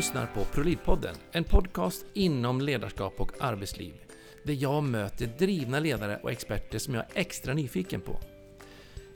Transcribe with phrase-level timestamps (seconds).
[0.00, 3.94] lyssnar på ProLead-podden, en podcast inom ledarskap och arbetsliv.
[4.44, 8.20] Där jag möter drivna ledare och experter som jag är extra nyfiken på.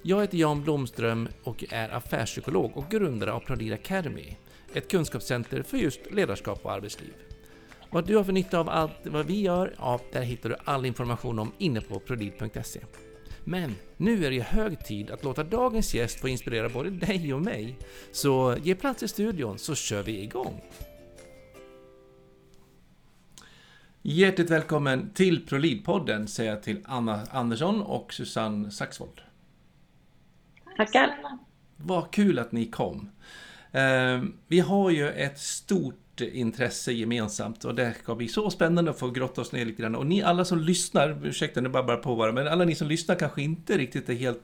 [0.03, 4.37] Jag heter Jan Blomström och är affärspsykolog och grundare av ProLead Academy,
[4.75, 7.15] ett kunskapscenter för just ledarskap och arbetsliv.
[7.91, 10.87] Vad du har för nytta av allt vad vi gör, ja, där hittar du all
[10.87, 12.81] information om inne på prolid.se.
[13.45, 17.43] Men nu är det hög tid att låta dagens gäst få inspirera både dig och
[17.43, 17.79] mig.
[18.13, 20.61] Så ge plats i studion så kör vi igång!
[24.03, 29.21] Hjärtligt välkommen till ProLead-podden säger jag till Anna Andersson och Susanne Saxvold.
[30.77, 31.19] Tackar!
[31.77, 33.11] Vad kul att ni kom!
[34.47, 39.11] Vi har ju ett stort intresse gemensamt och det ska bli så spännande att få
[39.11, 39.95] grotta oss ner lite grann.
[39.95, 43.15] Och ni alla som lyssnar, ursäkta nu babblar på bara, men alla ni som lyssnar
[43.15, 44.43] kanske inte riktigt är helt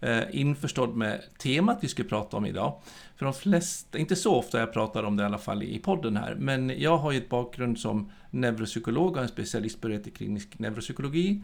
[0.00, 2.80] eh, införstådd med temat vi ska prata om idag.
[3.16, 6.16] För de flesta, inte så ofta jag pratar om det i alla fall i podden
[6.16, 11.42] här, men jag har ju ett bakgrund som neuropsykolog och en specialist på klinisk neuropsykologi.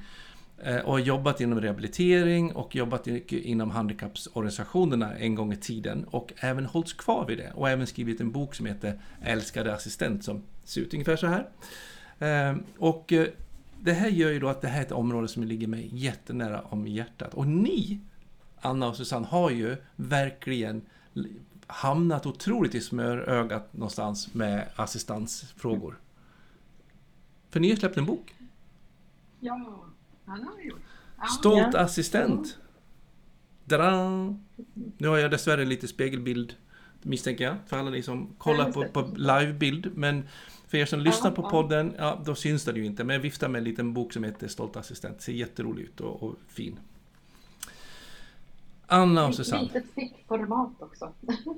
[0.62, 6.32] Eh, och har jobbat inom rehabilitering och jobbat inom handikappsorganisationerna en gång i tiden och
[6.36, 10.42] även hållits kvar vid det och även skrivit en bok som heter Älskade assistent som
[10.64, 11.48] ser ut ungefär så här.
[12.18, 13.26] Ehm, och eh,
[13.80, 16.60] det här gör ju då att det här är ett område som ligger mig jättenära
[16.60, 17.34] om hjärtat.
[17.34, 18.00] Och ni,
[18.60, 20.82] Anna och Susanne, har ju verkligen
[21.66, 25.98] hamnat otroligt i smörögat någonstans med assistansfrågor.
[27.50, 28.34] För ni har släppt en bok.
[29.40, 29.89] Ja.
[31.18, 31.26] Ja.
[31.26, 31.80] Stolt ja.
[31.80, 32.58] assistent.
[33.64, 34.10] Da
[34.98, 36.56] Nu har jag dessvärre lite spegelbild
[37.02, 39.90] misstänker jag, för alla ni som kollar på, på livebild.
[39.94, 40.28] Men
[40.68, 43.04] för er som lyssnar på podden, ja, då syns det ju inte.
[43.04, 45.22] Men jag viftar med en liten bok som heter Stolt assistent.
[45.22, 46.78] Ser jätterolig ut och, och fin.
[48.86, 49.62] Anna och Susanne.
[49.62, 51.12] Litet fickformat också.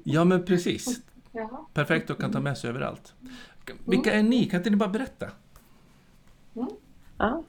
[0.04, 1.00] Ja, men precis.
[1.74, 3.14] Perfekt och kan ta med sig överallt.
[3.86, 4.44] Vilka är ni?
[4.44, 5.30] Kan inte ni bara berätta?
[6.54, 6.68] Mm.
[7.18, 7.44] Ja.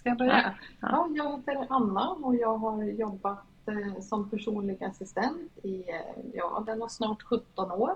[0.00, 0.54] Ska jag börja?
[0.80, 1.08] Ja.
[1.14, 6.78] jag heter Anna och jag har jobbat eh, som personlig assistent i eh, ja, den
[6.78, 7.94] var snart 17 år.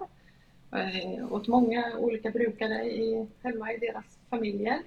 [0.73, 4.83] Eh, åt många olika brukare i, hemma i deras familjer.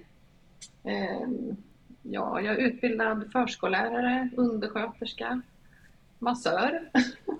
[2.02, 5.40] Ja, jag är utbildad förskollärare, undersköterska,
[6.18, 6.90] massör.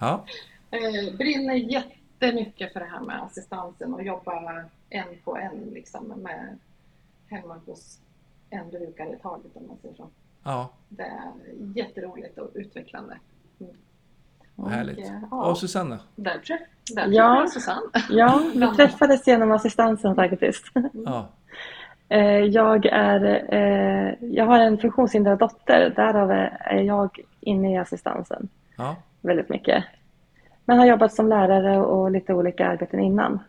[0.01, 0.25] Ja.
[1.19, 6.59] Brinner jättemycket för det här med assistansen och jobba en på en liksom med
[7.29, 8.01] hemma hos
[8.51, 10.11] en brukare i taget om man säger så.
[10.45, 10.71] Ja.
[10.89, 11.33] Det är
[11.75, 13.19] jätteroligt och utvecklande.
[13.61, 13.73] Mm.
[14.57, 14.99] Och, Härligt.
[14.99, 15.51] Eh, ja.
[15.51, 16.01] Och Susanna?
[16.17, 16.41] Där,
[16.95, 17.47] där ja.
[17.49, 17.91] Susanne.
[18.11, 20.65] Ja, vi träffades genom assistansen faktiskt.
[20.93, 21.29] Ja.
[22.09, 26.31] Eh, jag, är, eh, jag har en funktionshindrad dotter, därav
[26.61, 28.97] är jag inne i assistansen ja.
[29.21, 29.85] väldigt mycket.
[30.65, 33.41] Men har jobbat som lärare och lite olika arbeten innan.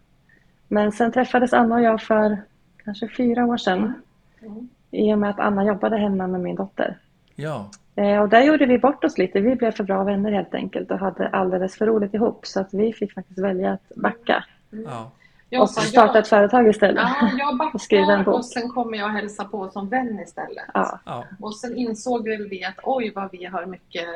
[0.67, 2.37] Men sen träffades Anna och jag för
[2.83, 3.93] kanske fyra år sedan.
[4.41, 6.97] Mm i och med att Anna jobbade hemma med min dotter.
[7.35, 7.69] Ja.
[7.95, 9.39] Eh, och där gjorde vi bort oss lite.
[9.39, 12.73] Vi blev för bra vänner helt enkelt och hade alldeles för roligt ihop så att
[12.73, 14.43] vi fick faktiskt välja att backa.
[14.69, 15.11] Ja.
[15.49, 17.03] Jag och starta jag, ett företag istället.
[17.21, 20.65] Ja, jag backar och, och sen kommer jag hälsa på som vän istället.
[20.73, 21.23] Ja.
[21.39, 24.07] Och sen insåg väl vi att oj vad vi har mycket,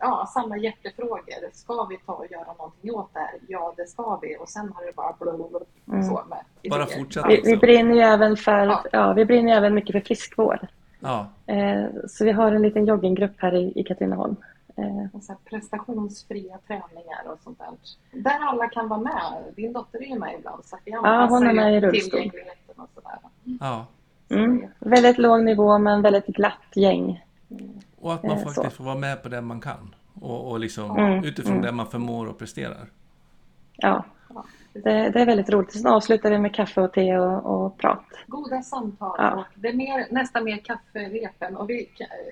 [0.00, 1.52] ja samma hjärtefrågor.
[1.52, 3.30] Ska vi ta och göra någonting åt det här?
[3.48, 4.36] Ja det ska vi.
[4.40, 6.02] Och sen har det bara blablabla, mm.
[6.02, 7.28] så med Bara fortsätta.
[7.28, 8.84] Vi, vi brinner ju även för, ja.
[8.92, 9.12] ja.
[9.12, 10.66] vi brinner även mycket för friskvård.
[11.00, 11.26] Ja.
[11.46, 14.36] Eh, så vi har en liten jogginggrupp här i, i Katrineholm
[14.76, 17.68] Eh, så prestationsfria träningar och sånt där.
[18.22, 19.54] Där alla kan vara med.
[19.56, 22.30] Din dotter är ju med ibland så vi ja, hon är med i rullstol.
[22.76, 23.18] och sådär.
[23.60, 23.86] Ja.
[24.28, 24.66] Mm.
[24.78, 27.24] Väldigt låg nivå men väldigt glatt gäng.
[28.00, 28.70] Och att man eh, faktiskt så.
[28.70, 29.94] får vara med på det man kan.
[30.20, 31.24] Och, och liksom mm.
[31.24, 31.64] utifrån mm.
[31.64, 32.90] det man förmår och presterar.
[33.76, 34.04] Ja.
[34.72, 35.72] Det, det, är väldigt roligt.
[35.72, 38.04] Sen avslutar vi med kaffe och te och, och prat.
[38.26, 39.14] Goda samtal.
[39.18, 39.34] Ja.
[39.34, 41.56] Och det är mer, nästan mer kafferepen.
[41.56, 41.88] Och vi,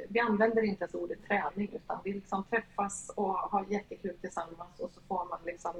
[0.08, 4.90] vi använder inte ens ordet träning utan vi liksom träffas och har jättekul tillsammans och
[4.94, 5.72] så får man liksom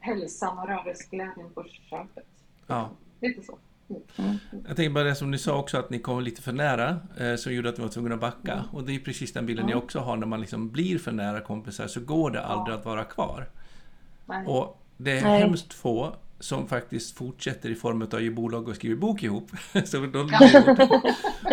[0.00, 2.26] hälsan och rörelseglädjen på köpet.
[2.66, 2.90] Ja.
[3.20, 3.58] Lite så.
[3.88, 4.02] Mm.
[4.18, 4.64] mm.
[4.66, 7.34] Jag tänker bara det som ni sa också att ni kom lite för nära eh,
[7.36, 8.52] som gjorde att ni var tvungna att backa.
[8.52, 8.64] Mm.
[8.72, 9.76] Och det är precis den bilden mm.
[9.76, 12.78] ni också har när man liksom blir för nära kompisar så går det aldrig ja.
[12.78, 13.48] att vara kvar.
[14.26, 14.46] Nej.
[14.46, 15.40] Och det är Nej.
[15.40, 19.50] hemskt få som faktiskt fortsätter i form av att ge bolag och skriver bok ihop.
[19.84, 20.28] Så de, de,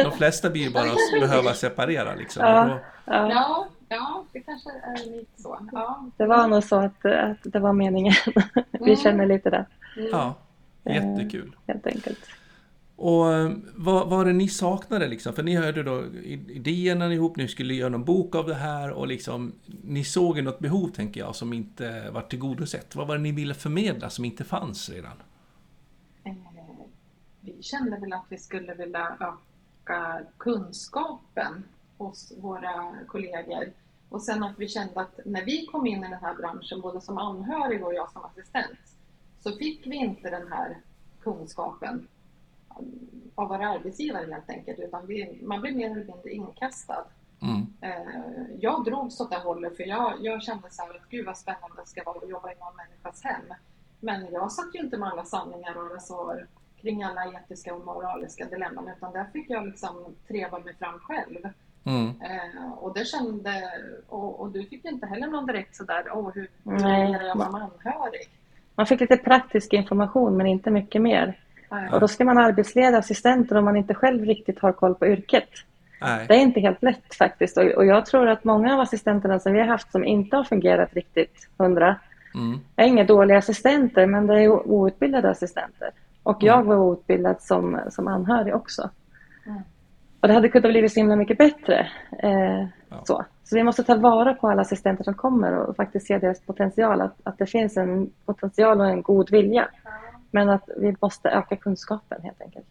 [0.04, 2.46] de flesta blir bara att behöva separera liksom.
[2.46, 3.68] Ja, ja.
[3.90, 5.60] ja, det kanske är lite så.
[5.72, 6.10] Ja.
[6.18, 8.14] Det var nog så att, att det var meningen.
[8.72, 8.96] Vi mm.
[8.96, 9.66] känner lite det.
[9.98, 10.10] Mm.
[10.12, 10.34] Ja,
[10.84, 11.56] jättekul.
[11.68, 12.20] Helt enkelt.
[12.98, 15.34] Och eh, vad var det ni saknade liksom?
[15.34, 16.06] För ni hörde då
[16.48, 19.54] idéerna ihop, ni skulle göra någon bok av det här och liksom
[19.84, 22.96] ni såg något behov, tänker jag, som inte var tillgodosett.
[22.96, 25.12] Vad var det ni ville förmedla som inte fanns redan?
[26.24, 26.34] Eh,
[27.42, 31.64] vi kände väl att vi skulle vilja öka kunskapen
[31.98, 33.72] hos våra kollegor.
[34.10, 37.02] Och sen att vi kände att när vi kom in i den här branschen, både
[37.02, 38.80] som anhörig och jag som assistent,
[39.40, 40.78] så fick vi inte den här
[41.24, 42.08] kunskapen
[43.36, 47.06] av våra arbetsgivare helt enkelt, utan vi, man blir mer eller mindre inkastad.
[47.42, 47.68] Mm.
[47.82, 51.38] Eh, jag drogs åt det hållet för jag, jag kände så här att gud vad
[51.38, 53.54] spännande det ska vara att jobba i någon människas hem.
[54.00, 56.48] Men jag satt ju inte med alla sanningar och svar
[56.82, 61.50] kring alla etiska och moraliska dilemman utan där fick jag liksom treva mig fram själv.
[61.84, 62.08] Mm.
[62.08, 63.72] Eh, och det kände,
[64.08, 68.30] och, och, du fick inte heller någon direkt sådär, åh hur fungerar jag som anhörig?
[68.76, 71.40] Man fick lite praktisk information men inte mycket mer.
[71.70, 71.90] Nej.
[71.92, 75.50] Och då ska man arbetsleda assistenter om man inte själv riktigt har koll på yrket.
[76.02, 76.26] Nej.
[76.28, 77.58] Det är inte helt lätt faktiskt.
[77.58, 80.44] Och, och, jag tror att många av assistenterna som vi har haft som inte har
[80.44, 81.96] fungerat riktigt hundra
[82.36, 82.60] mm.
[82.76, 85.90] är inga dåliga assistenter men det är outbildade assistenter.
[86.24, 86.68] Och jag mm.
[86.68, 88.90] var outbildad som, som anhörig också.
[89.46, 89.62] Mm.
[90.20, 91.88] Och det hade kunnat bli så himla mycket bättre.
[92.24, 93.02] Eh, ja.
[93.04, 93.26] så.
[93.44, 97.02] så vi måste ta vara på alla assistenter som kommer och faktiskt se deras potential.
[97.02, 99.68] Att, att det finns en potential och en god vilja.
[100.32, 102.66] Men att vi måste öka kunskapen helt enkelt.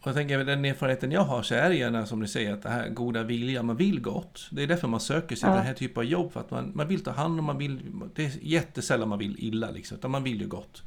[0.00, 2.62] Och jag tänker, den erfarenheten jag har så är det gärna som du säger att
[2.62, 4.48] det här goda vilja, man vill gott.
[4.50, 5.54] Det är därför man söker sig ja.
[5.54, 6.32] den här typen av jobb.
[6.32, 7.80] För att man, man vill ta hand om, man vill,
[8.14, 10.82] det är jättesällan man vill illa liksom, utan man vill ju gott.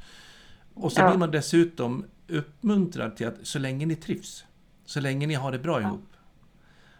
[0.74, 1.08] Och så ja.
[1.10, 4.44] blir man dessutom uppmuntrad till att så länge ni trivs,
[4.84, 6.10] så länge ni har det bra ihop,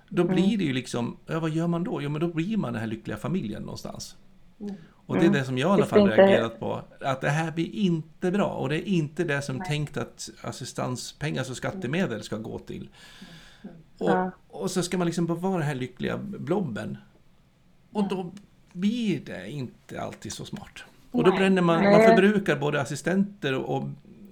[0.09, 0.35] då mm.
[0.35, 2.03] blir det ju liksom, ja, vad gör man då?
[2.03, 4.17] Jo men då blir man den här lyckliga familjen någonstans.
[4.61, 4.75] Mm.
[5.11, 5.41] Och det är mm.
[5.41, 6.83] det som jag i alla fall reagerat på.
[7.01, 9.69] Att det här blir inte bra och det är inte det som Nej.
[9.69, 12.89] tänkt att assistanspengar, alltså skattemedel, ska gå till.
[13.99, 14.31] Och, ja.
[14.49, 16.99] och så ska man liksom bevara den här lyckliga blobben.
[17.93, 18.33] Och då
[18.73, 20.85] blir det inte alltid så smart.
[21.11, 23.83] Och då bränner man, man förbrukar både assistenter och,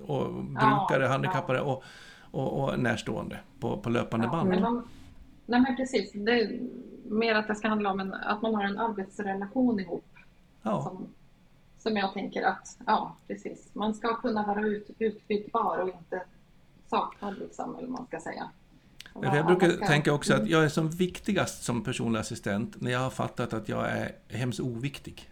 [0.06, 1.84] och brukare, ja, handikappade och,
[2.30, 4.62] och, och, närstående på, på löpande ja, band.
[4.62, 4.88] De,
[5.46, 6.60] nej men precis, det är
[7.04, 10.04] mer att det ska handla om en, att man har en arbetsrelation ihop
[10.70, 10.82] Ja.
[10.82, 11.08] Som,
[11.78, 16.22] som jag tänker att, ja precis, man ska kunna vara ut, utbytbar och inte
[16.86, 18.50] saknad liksom, eller man ska säga.
[19.22, 19.86] Jag brukar ska...
[19.86, 23.68] tänka också att jag är som viktigast som personlig assistent när jag har fattat att
[23.68, 25.30] jag är hemskt oviktig.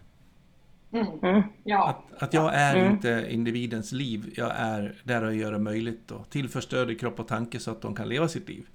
[0.90, 1.06] Mm.
[1.22, 1.42] mm.
[1.64, 1.88] Ja.
[1.88, 2.92] Att, att jag är mm.
[2.92, 7.28] inte individens liv, jag är där att göra möjligt och tillför stöd i kropp och
[7.28, 8.68] tanke så att de kan leva sitt liv.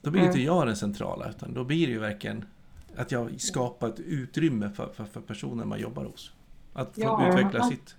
[0.00, 0.30] Då blir mm.
[0.30, 2.44] inte jag den centrala, utan då blir det ju verkligen
[2.96, 6.32] att jag skapar ett utrymme för, för, för personer man jobbar hos.
[6.72, 7.96] Att få ja, utveckla man, sitt.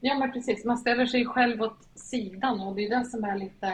[0.00, 3.38] Ja men precis, man ställer sig själv åt sidan och det är det som är
[3.38, 3.66] lite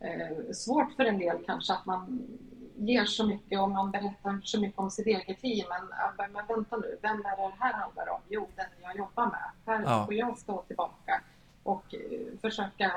[0.00, 2.28] eh, svårt för en del kanske att man
[2.76, 5.88] ger så mycket och man berättar så mycket om sitt eget liv men,
[6.32, 8.20] men vänta nu, vem är det här handlar om?
[8.28, 9.50] Jo, den jag jobbar med.
[9.66, 10.04] Här ja.
[10.04, 11.20] får jag stå tillbaka
[11.62, 12.92] och uh, försöka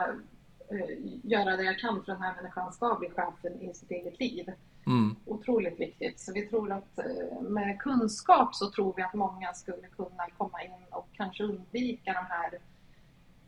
[0.72, 0.82] uh,
[1.24, 4.50] göra det jag kan för den här människan ska bli chefen i sitt eget liv.
[4.88, 5.16] Mm.
[5.26, 6.20] Otroligt viktigt.
[6.20, 10.64] Så vi tror att eh, med kunskap så tror vi att många skulle kunna komma
[10.64, 12.60] in och kanske undvika de här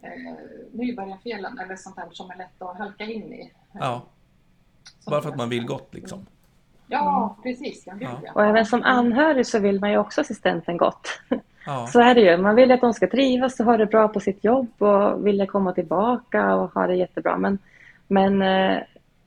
[0.02, 0.36] eh,
[0.72, 3.54] nybörjarfelen eller sånt där som är lätt att halka in i.
[3.74, 4.06] Ja.
[5.08, 6.26] Bara för att man vill gott liksom.
[6.88, 7.44] Ja, mm.
[7.44, 7.84] precis.
[7.88, 8.32] Ja, ja.
[8.34, 11.08] Och även som anhörig så vill man ju också assistenten gott.
[11.66, 11.88] Ja.
[11.88, 12.38] Så är det ju.
[12.38, 15.46] Man vill att de ska trivas och ha det bra på sitt jobb och vilja
[15.46, 17.38] komma tillbaka och ha det jättebra.
[17.38, 17.58] Men,
[18.08, 18.84] men eh,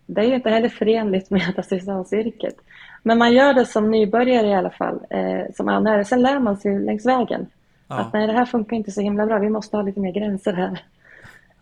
[0.06, 2.54] det är ju inte heller förenligt med assistansyrket.
[3.02, 6.06] Men man gör det som nybörjare i alla fall, eh, som anhörig.
[6.06, 7.46] Sen lär man sig längs vägen.
[7.88, 8.00] Ja.
[8.00, 9.38] Att nej, det här funkar inte så himla bra.
[9.38, 10.82] Vi måste ha lite mer gränser här.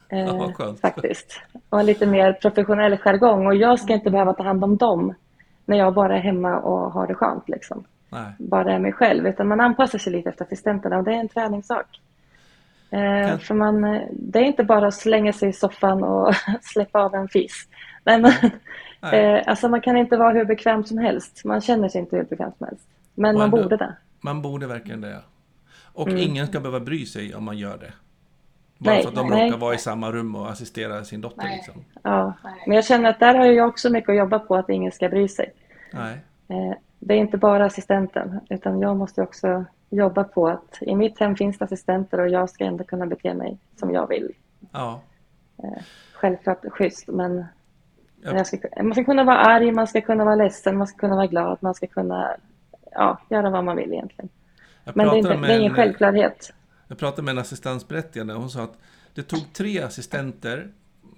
[0.09, 0.19] Eh,
[0.59, 1.41] ja, faktiskt.
[1.69, 3.47] Och lite mer professionell jargong.
[3.47, 5.15] Och jag ska inte behöva ta hand om dem
[5.65, 7.49] när jag bara är hemma och har det skönt.
[7.49, 7.85] Liksom.
[8.11, 8.33] Nej.
[8.39, 9.27] Bara är mig själv.
[9.27, 12.01] Utan man anpassar sig lite efter assistenterna och det är en träningssak.
[12.93, 13.39] Eh, kan...
[13.39, 17.15] För man, eh, det är inte bara att slänga sig i soffan och släppa av
[17.15, 17.69] en fis.
[18.05, 18.33] Nej, men,
[19.13, 21.45] eh, alltså man kan inte vara hur bekväm som helst.
[21.45, 22.89] Man känner sig inte hur bekväm som helst.
[23.15, 23.97] Men man borde det.
[24.21, 25.21] Man borde verkligen det.
[25.93, 26.19] Och mm.
[26.19, 27.93] ingen ska behöva bry sig om man gör det.
[28.79, 29.47] Bara nej, för att de nej.
[29.47, 31.49] råkar vara i samma rum och assistera sin dotter.
[31.49, 31.85] Liksom.
[32.03, 32.33] Ja,
[32.67, 35.09] men jag känner att där har jag också mycket att jobba på att ingen ska
[35.09, 35.53] bry sig.
[35.93, 36.19] Nej.
[36.99, 41.37] Det är inte bara assistenten utan jag måste också jobba på att i mitt hem
[41.37, 44.33] finns det assistenter och jag ska ändå kunna bete mig som jag vill.
[44.73, 45.01] Ja.
[45.63, 45.83] Eh,
[46.13, 47.45] självklart schysst men
[48.25, 48.45] Ja.
[48.45, 51.27] Ska, man ska kunna vara arg, man ska kunna vara ledsen, man ska kunna vara
[51.27, 52.37] glad, man ska kunna
[52.91, 54.29] ja, göra vad man vill egentligen.
[54.85, 56.53] Men det är, inte, det är ingen självklarhet.
[56.89, 58.79] Jag pratade med en assistansberättigande och hon sa att
[59.15, 60.73] Det tog tre assistenter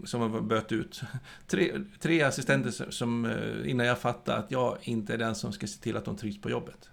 [0.04, 1.02] som har böt ut.
[1.46, 5.66] Tre, tre assistenter som, eh, innan jag fattade att jag inte är den som ska
[5.66, 6.90] se till att de trivs på jobbet.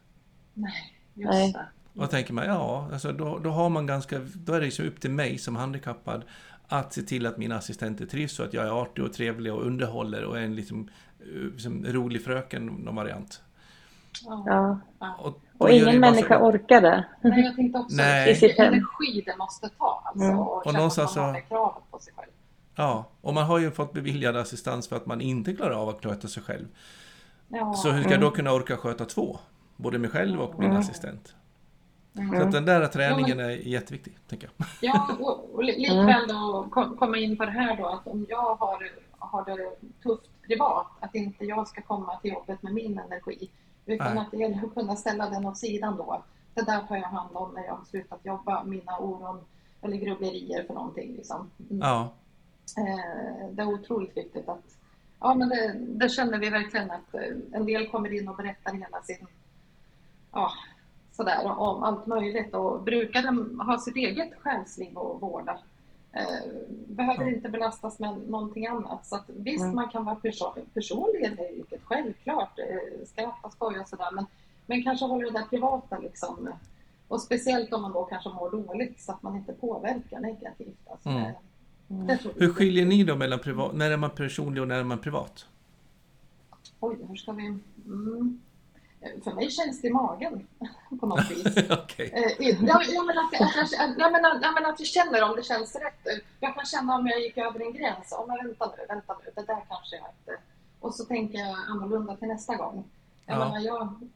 [0.54, 1.66] Nej, just det.
[1.94, 4.86] Och då tänker man, ja, alltså då, då har man ganska, då är det liksom
[4.86, 6.24] upp till mig som handikappad
[6.68, 9.66] att se till att mina assistenter trivs och att jag är artig och trevlig och
[9.66, 10.90] underhåller och är en liksom,
[11.54, 13.42] liksom rolig fröken, någon variant.
[14.46, 14.80] Ja.
[15.20, 16.46] Och, och ingen människa så...
[16.46, 17.06] orkar det.
[17.22, 18.40] Nej, jag tänkte också Nej.
[18.42, 20.04] vilken energi det måste ta.
[20.06, 20.40] Alltså, mm.
[20.40, 21.36] och, och någonstans så...
[21.50, 22.32] kravet på sig själv.
[22.76, 26.04] Ja, och man har ju fått beviljad assistans för att man inte klarar av att
[26.04, 26.68] sköta sig själv.
[27.48, 27.74] Ja.
[27.74, 29.40] Så hur ska jag då kunna orka sköta två?
[29.82, 30.80] Både mig själv och min mm.
[30.80, 31.36] assistent.
[32.18, 32.40] Mm.
[32.40, 34.68] Så att den där träningen är jätteviktig, tänker jag.
[34.82, 36.68] Ja, och, och likväl då
[37.00, 41.16] komma in på det här då att om jag har, har det tufft privat, att
[41.16, 43.50] inte jag ska komma till jobbet med min energi.
[43.86, 44.24] Utan Nej.
[44.24, 46.24] att det gäller att kunna ställa den åt sidan då.
[46.54, 49.40] Det där tar jag hand om när jag har slutat jobba, mina oron
[49.82, 51.16] eller grubblerier för någonting.
[51.16, 51.52] Liksom.
[51.70, 51.80] Mm.
[51.80, 52.14] Ja.
[52.78, 54.78] Eh, det är otroligt viktigt att
[55.24, 57.22] Ja, men det, det, känner vi verkligen att eh,
[57.54, 59.28] en del kommer in och berättar hela sin,
[60.32, 60.52] ja,
[61.12, 65.60] sådär om allt möjligt och brukaren har sitt eget själsliv att vårda.
[66.14, 66.52] Eh,
[66.88, 69.06] behöver inte belastas med någonting annat.
[69.06, 69.76] Så att, visst, mm.
[69.76, 72.60] man kan vara person, personlig i det yrket, självklart.
[72.60, 74.12] Eh, skratta, skoja och sådär.
[74.12, 74.26] Men,
[74.66, 76.50] men kanske hålla det där privata liksom.
[77.08, 80.88] Och speciellt om man då kanske mår dåligt så att man inte påverkar negativt.
[80.90, 81.32] Alltså, mm.
[81.90, 82.18] Mm.
[82.36, 85.46] Hur skiljer ni då mellan privat, när är man personlig och när är man privat?
[86.80, 87.46] Oj, hur ska vi...
[87.86, 88.42] Mm.
[89.24, 90.48] För mig känns det i magen
[91.00, 91.48] på något vis.
[91.58, 92.10] okay.
[92.14, 92.82] Eh, att,
[93.42, 96.24] att, jag, ja, men, ja, men att jag känner om det känns rätt.
[96.40, 98.14] Jag kan känna om jag gick över en gräns.
[98.14, 100.44] Oh, men vänta nu, vänta nu, det där kanske jag inte...
[100.80, 102.84] Och så tänker jag annorlunda till nästa gång.
[103.26, 103.46] Jag, ja.
[103.46, 104.10] menar, jag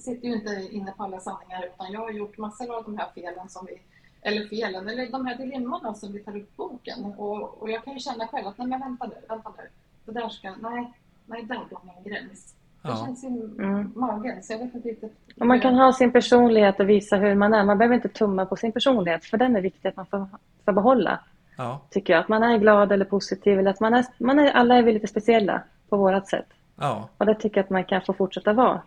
[0.00, 3.10] sitter ju inte inne på alla sanningar utan jag har gjort massor av de här
[3.14, 3.82] felen som vi
[4.22, 7.04] eller felen, eller de här dilemmana som vi tar upp i boken.
[7.04, 9.68] Och, och jag kan ju känna själv att nej men vänta nu, vänta nu.
[10.04, 10.92] Det där ska, nej,
[11.26, 12.54] nej där går min gräns.
[12.82, 12.96] Det ja.
[13.06, 13.92] känns i mm.
[13.94, 15.12] magen, så jag vet inte riktigt.
[15.40, 17.64] Och man kan ha sin personlighet och visa hur man är.
[17.64, 20.26] Man behöver inte tumma på sin personlighet, för den är viktig att man får,
[20.64, 21.20] får behålla.
[21.56, 21.80] Ja.
[21.90, 22.20] Tycker jag.
[22.20, 24.92] Att man är glad eller positiv, eller att man är, man är, alla är vi
[24.92, 26.46] lite speciella på vårt sätt.
[26.76, 27.08] Ja.
[27.18, 28.82] Och det tycker jag att man kan få fortsätta vara.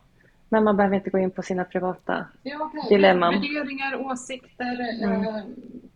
[0.49, 2.81] Men man behöver inte gå in på sina privata ja, okay.
[2.89, 3.33] dilemman.
[3.33, 5.27] Värderingar, åsikter, mm.
[5.27, 5.43] eh,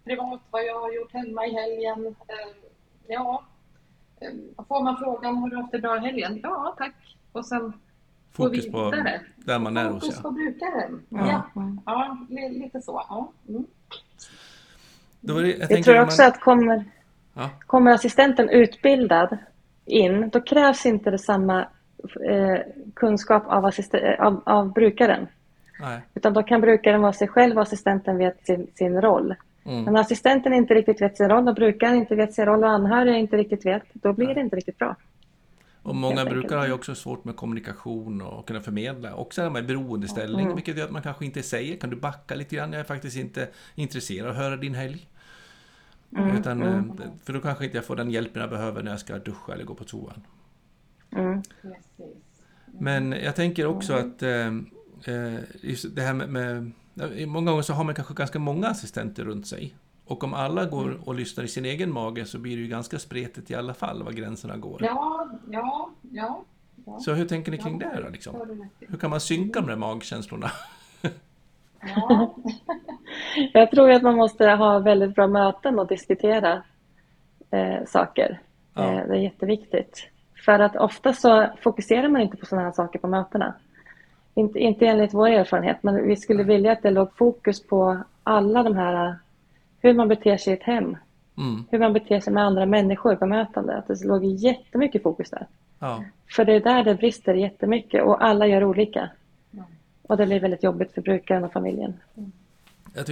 [0.04, 2.16] privat, vad jag har gjort hemma i helgen.
[2.28, 2.52] Eh,
[3.08, 3.44] ja,
[4.20, 6.40] eh, får man frågan, har du haft det bra i helgen?
[6.44, 7.18] Ja, tack.
[7.32, 7.74] Och sen
[8.32, 8.94] Fokus på
[9.36, 11.02] där man är hos Fokus på brukaren.
[11.10, 11.78] Ja, ja.
[11.86, 13.04] ja lite så.
[13.10, 13.32] Ja.
[13.48, 13.66] Mm.
[15.22, 16.32] Det, jag, jag tror också man...
[16.32, 16.86] att kommer,
[17.34, 17.50] ja.
[17.66, 19.38] kommer assistenten utbildad
[19.86, 21.68] in, då krävs inte detsamma
[22.30, 22.58] eh,
[22.94, 25.28] kunskap av, assist- av, av brukaren.
[25.80, 26.02] Nej.
[26.14, 29.36] Utan då kan brukaren vara sig själv och assistenten vet sin, sin roll.
[29.66, 29.84] Mm.
[29.84, 33.18] Men assistenten inte riktigt vet sin roll och brukaren inte vet sin roll och anhöriga
[33.18, 34.36] inte riktigt vet, då blir Nej.
[34.36, 34.96] det inte riktigt bra.
[35.90, 39.10] Och många brukare har ju också svårt med kommunikation och kunna förmedla.
[39.38, 40.56] När man är beroendeställning, mm.
[40.56, 42.74] vilket gör att man kanske inte säger Kan du backa lite grann?
[42.74, 45.08] Jag är faktiskt inte intresserad av att höra din helg.
[46.18, 46.38] Mm.
[46.38, 46.90] Utan, mm.
[46.90, 49.54] Eh, för då kanske inte jag får den hjälpen jag behöver när jag ska duscha
[49.54, 50.22] eller gå på toan.
[51.12, 51.42] Mm.
[52.66, 54.48] Men jag tänker också att eh,
[55.06, 55.40] eh
[55.92, 56.72] det här med, med
[57.28, 59.76] Många gånger så har man kanske ganska många assistenter runt sig.
[60.10, 61.02] Och om alla går mm.
[61.04, 64.04] och lyssnar i sin egen mage så blir det ju ganska spretigt i alla fall
[64.04, 64.78] var gränserna går.
[64.84, 66.44] Ja, ja, ja.
[66.86, 67.00] ja.
[67.00, 68.10] Så hur tänker ni kring ja, det då?
[68.10, 68.66] Liksom?
[68.80, 70.52] Hur kan man synka de där magkänslorna?
[71.82, 72.36] Ja.
[73.54, 76.64] Jag tror att man måste ha väldigt bra möten och diskutera
[77.52, 78.40] eh, saker.
[78.74, 78.84] Ja.
[78.84, 80.08] Eh, det är jätteviktigt.
[80.46, 83.54] För att ofta så fokuserar man inte på sådana här saker på mötena.
[84.34, 88.64] Inte, inte enligt vår erfarenhet, men vi skulle vilja att det låg fokus på alla
[88.64, 89.16] de här,
[89.80, 90.98] hur man beter sig i ett hem.
[91.38, 91.66] Mm.
[91.72, 93.78] Hur man beter sig med andra människor, bemötande.
[93.78, 95.48] Att det låg jättemycket fokus där.
[95.80, 96.04] Ja.
[96.36, 99.10] För det är där det brister jättemycket och alla gör olika.
[100.02, 101.94] Och det blir väldigt jobbigt för brukaren och familjen.
[102.18, 102.32] Mm.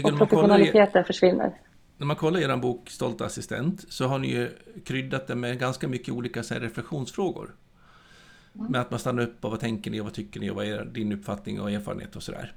[0.06, 1.52] och professionaliteten försvinner
[1.98, 4.50] när man kollar er bok Stolt assistent så har ni ju
[4.86, 7.56] kryddat det med ganska mycket olika så här, reflektionsfrågor.
[8.56, 8.72] Mm.
[8.72, 10.66] Med att man stannar upp och vad tänker ni och vad tycker ni och vad
[10.66, 12.54] är din uppfattning och erfarenhet och sådär.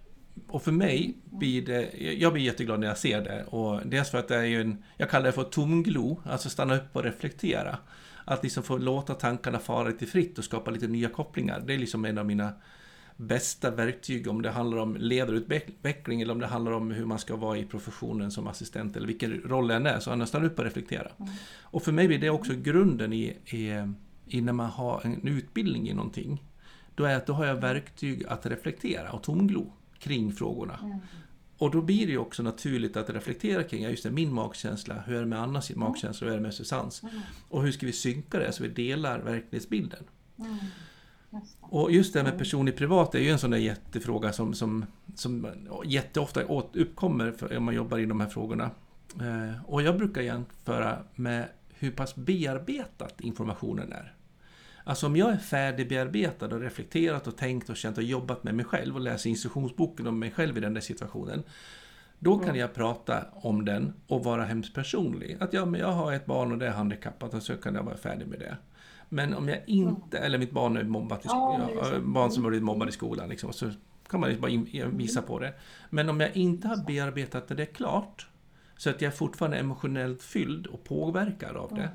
[0.49, 3.45] Och för mig blir det, jag blir jätteglad när jag ser det.
[3.45, 6.77] Och dels för att det är ju en, jag kallar det för tomglo, alltså stanna
[6.77, 7.79] upp och reflektera.
[8.25, 11.63] Att liksom få låta tankarna fara lite fritt och skapa lite nya kopplingar.
[11.67, 12.53] Det är liksom en av mina
[13.21, 17.37] bästa verktyg om det handlar om ledarutveckling eller om det handlar om hur man ska
[17.37, 20.59] vara i professionen som assistent eller vilken roll det än är, så han stannar upp
[20.59, 21.11] och reflektera.
[21.19, 21.33] Mm.
[21.63, 23.85] Och för mig blir det också grunden i, i,
[24.27, 26.45] i, när man har en utbildning i någonting.
[26.95, 30.79] Då är att då har jag verktyg att reflektera och tomglo kring frågorna.
[30.83, 30.99] Mm.
[31.59, 35.15] och då blir det ju också naturligt att reflektera kring, just det, min magkänsla, hur
[35.15, 35.81] är det med Annas mm.
[35.81, 37.03] magkänsla, hur är det med Susannes?
[37.03, 37.15] Mm.
[37.49, 40.05] Och hur ska vi synka det så vi delar verklighetsbilden?
[40.39, 40.57] Mm.
[41.33, 44.85] Just och just det med personlig privat är ju en sån där jättefråga som, som,
[45.15, 45.49] som
[45.85, 46.43] jätteofta
[46.73, 48.71] uppkommer om man jobbar i de här frågorna.
[49.21, 54.15] Eh, och jag brukar jämföra med hur pass bearbetat informationen är.
[54.91, 58.65] Alltså om jag är färdigbearbetad och reflekterat och tänkt och känt och jobbat med mig
[58.65, 61.43] själv och läser instruktionsboken om mig själv i den där situationen.
[62.19, 65.37] Då kan jag prata om den och vara hemskt personlig.
[65.41, 67.83] Att ja, men jag har ett barn och det är handikappat och så kan jag
[67.83, 68.57] vara färdig med det.
[69.09, 72.51] Men om jag inte, eller mitt barn är mobbat i skolan, ja, barn som har
[72.51, 73.71] blivit mobbade i skolan, liksom, så
[74.09, 74.53] kan man bara
[74.87, 75.55] visa på det.
[75.91, 78.29] Men om jag inte har bearbetat det, är klart,
[78.77, 81.89] så att jag är fortfarande emotionellt fylld och påverkad av det,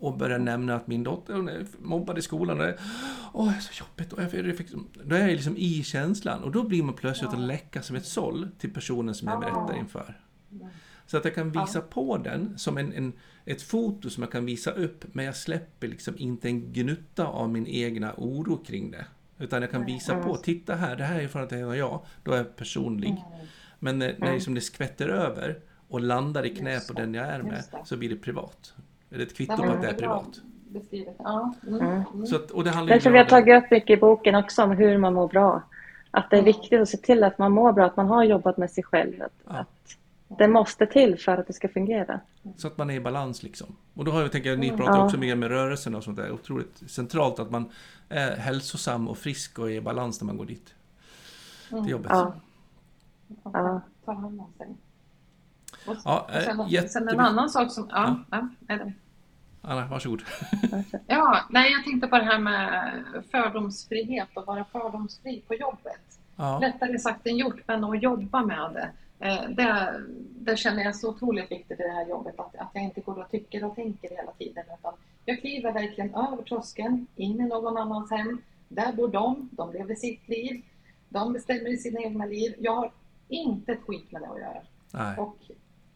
[0.00, 2.60] och börjar nämna att min dotter hon är mobbad i skolan.
[2.60, 2.78] Och det,
[3.32, 4.12] Åh, det är så jobbigt.
[4.12, 4.68] Och jag fick,
[5.04, 7.38] då är jag liksom i känslan och då blir man plötsligt ja.
[7.38, 10.20] att läcka som ett såll till personen som jag berättar inför.
[11.06, 11.84] Så att jag kan visa ja.
[11.90, 13.12] på den som en, en,
[13.44, 17.50] ett foto som jag kan visa upp, men jag släpper liksom inte en gnutta av
[17.50, 19.04] min egna oro kring det.
[19.38, 22.04] Utan jag kan visa på, titta här, det här är för att det är jag,
[22.22, 23.24] då är jag personlig.
[23.78, 27.42] Men när, när liksom det skvätter över och landar i knä på den jag är
[27.42, 28.74] med, så blir det privat.
[29.10, 30.40] Är det ett kvitto på att det är privat?
[31.18, 31.54] Ja.
[31.66, 31.80] Mm.
[31.80, 32.26] Mm.
[32.26, 34.70] Så att, och det handlar Därför vi har tagit upp mycket i boken också om
[34.70, 35.62] hur man mår bra.
[36.10, 38.56] Att det är viktigt att se till att man mår bra, att man har jobbat
[38.56, 39.22] med sig själv.
[39.22, 39.52] Att, ja.
[39.52, 39.96] att
[40.38, 42.20] det måste till för att det ska fungera.
[42.56, 43.76] Så att man är i balans liksom.
[43.94, 44.78] Och då har jag, tänker ni mm.
[44.78, 45.04] pratar ja.
[45.04, 46.32] också mer med rörelsen och sånt där.
[46.32, 47.70] Otroligt centralt att man
[48.08, 50.74] är hälsosam och frisk och är i balans när man går dit.
[51.68, 51.90] Till mm.
[51.90, 52.10] jobbet.
[52.10, 52.34] Ja.
[53.44, 53.80] ja.
[54.04, 54.76] Ta hand om sig.
[55.86, 56.88] Och ja, och sen, jätte...
[56.88, 57.88] sen en annan sak som...
[57.90, 58.48] Ja, ja.
[58.68, 58.78] ja.
[59.62, 60.22] Anna, varsågod.
[61.06, 62.92] ja, nej, jag tänkte på det här med
[63.30, 66.18] fördomsfrihet och vara fördomsfri på jobbet.
[66.36, 66.58] Ja.
[66.58, 68.90] Lättare sagt än gjort, men att jobba med det.
[69.26, 70.00] Eh, det,
[70.40, 73.18] det känner jag så otroligt viktigt i det här jobbet, att, att jag inte går
[73.18, 74.64] och tycker och tänker hela tiden.
[74.78, 74.92] Utan
[75.24, 78.42] jag kliver verkligen över tröskeln, in i någon annans hem.
[78.68, 80.62] Där bor de, de lever sitt liv,
[81.08, 82.54] de bestämmer i sina egna liv.
[82.58, 82.92] Jag har
[83.28, 84.62] inte ett skit med det att göra.
[84.92, 85.18] Nej.
[85.18, 85.36] Och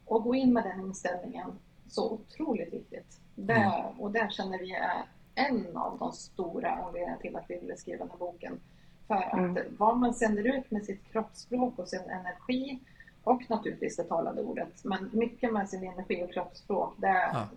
[0.06, 3.20] och gå in med den inställningen, så otroligt viktigt.
[3.34, 4.00] Det, mm.
[4.00, 5.02] Och det känner vi är
[5.34, 8.60] en av de stora anledningarna till att vi ville skriva den här boken.
[9.06, 9.76] För att mm.
[9.78, 12.78] vad man sänder ut med sitt kroppsspråk och sin energi
[13.24, 17.48] och naturligtvis det talade ordet, men mycket med sin energi och kroppsspråk, det är ja.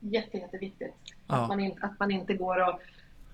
[0.00, 0.94] jätte, jätteviktigt.
[1.26, 1.42] Ja.
[1.42, 2.80] Att, man in, att man inte går och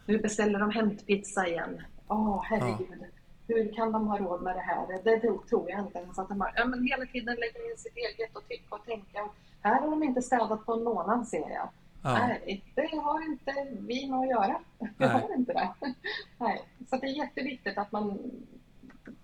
[0.06, 1.82] nu beställer de hämtpizza igen.
[2.08, 2.98] Åh, oh, herregud.
[3.00, 3.19] Ja
[3.54, 5.00] hur kan de ha råd med det här?
[5.04, 6.52] Det tror jag inte ens att de har.
[6.56, 9.28] Ja, men hela tiden lägger in sitt eget och tycka och tänka.
[9.62, 11.68] Här har de inte städat på en månad ser jag.
[12.02, 12.18] Ja.
[12.18, 14.60] Nej, det har inte vi med att göra.
[14.98, 15.68] Vi har inte det.
[16.38, 16.62] Nej.
[16.90, 18.18] Så det är jätteviktigt att man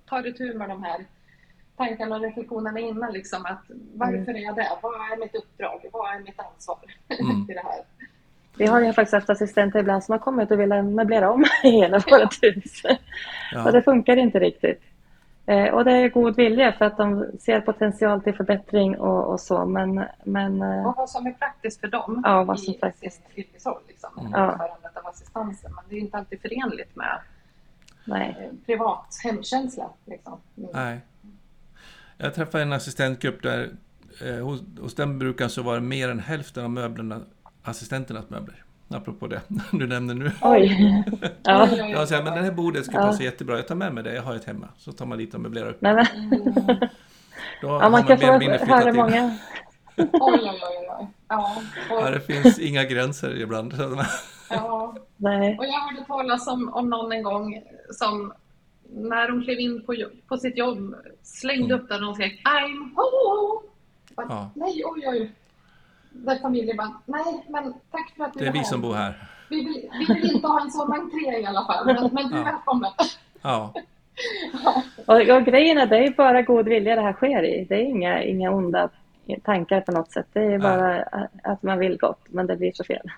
[0.06, 1.06] tar itu med de här
[1.76, 3.12] tankarna och reflektionerna innan.
[3.12, 4.36] Liksom, att varför mm.
[4.36, 4.68] är jag där?
[4.82, 5.86] Vad är mitt uppdrag?
[5.92, 7.46] Vad är mitt ansvar mm.
[7.50, 7.84] i det här?
[8.58, 11.98] Vi har ju faktiskt haft assistenter ibland som har kommit och velat möblera om hela
[11.98, 12.82] vårt hus.
[13.52, 13.64] Ja.
[13.64, 14.82] Och det funkar inte riktigt.
[15.46, 19.40] Eh, och det är god vilja för att de ser potential till förbättring och, och
[19.40, 19.66] så.
[19.66, 23.16] Men, men, eh, och vad som är praktiskt för dem ja, vad som i faktiskt.
[23.16, 23.82] sin yrkesroll.
[23.88, 24.32] Liksom, mm.
[24.32, 24.78] ja.
[24.94, 25.74] av assistansen.
[25.74, 27.18] Men det är ju inte alltid förenligt med
[28.04, 28.36] Nej.
[28.40, 29.90] Eh, privat hemkänsla.
[30.04, 30.40] Liksom.
[30.56, 30.70] Mm.
[30.74, 31.00] Nej.
[32.18, 33.70] Jag träffade en assistentgrupp där
[34.24, 37.20] eh, hos, hos den brukaren så var det mer än hälften av möblerna
[37.66, 38.64] assistenternas möbler.
[38.88, 39.40] Apropå det
[39.72, 40.30] du nämner nu.
[40.42, 41.04] Oj!
[41.42, 41.68] Ja.
[41.76, 43.02] Jag säger, men det här bordet ska ja.
[43.02, 43.56] passa jättebra.
[43.56, 44.68] Jag tar med mig det, jag har ett hemma.
[44.78, 45.80] Så tar man dit och möblerar upp.
[45.80, 46.06] Nej, men.
[47.62, 49.38] Då ja, man kan få höra många.
[49.96, 51.06] Oj, oj, oj, oj.
[51.28, 51.96] Ja, och...
[52.00, 53.74] ja, det finns inga gränser ibland.
[54.50, 54.96] ja.
[55.16, 55.58] Nej.
[55.58, 58.32] Och jag hörde talas om, om någon en gång som
[58.88, 59.94] när de klev in på,
[60.28, 61.80] på sitt jobb slängde mm.
[61.80, 63.62] upp den och skrek I'm home!
[64.16, 64.50] Ja.
[64.54, 65.32] Nej, oj, oj
[66.24, 68.52] där familjen bara, nej men tack för att du är här.
[68.52, 69.28] Det är vi som bor här.
[69.50, 72.34] Vi vill, vi vill inte ha en sån entré i alla fall, men, men du
[72.34, 72.44] är ja.
[72.44, 72.90] välkommen.
[73.42, 73.74] Ja.
[75.06, 77.64] och, och grejen är, det är bara god vilja det här sker i.
[77.64, 78.90] Det är inga, inga onda
[79.44, 80.26] tankar på något sätt.
[80.32, 81.28] Det är bara nej.
[81.42, 83.10] att man vill gott, men det blir så fel.